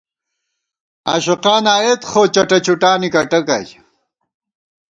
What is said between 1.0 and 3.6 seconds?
عاشقان آیېت خو چٹہ چُٹانی کٹَک